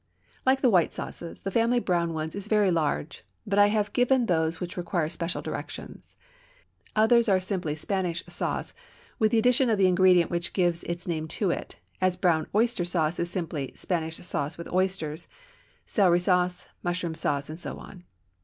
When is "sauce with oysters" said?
14.25-15.27